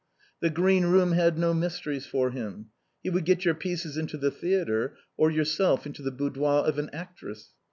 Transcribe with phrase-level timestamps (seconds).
[0.39, 2.71] The green room had no mysteries for him.
[3.03, 6.89] He would get your pieces into the theatre, or yourself into the boudoir of an
[6.91, 7.49] actress.